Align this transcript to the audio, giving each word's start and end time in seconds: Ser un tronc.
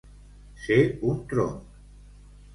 Ser 0.63 0.79
un 1.11 1.21
tronc. 1.35 1.79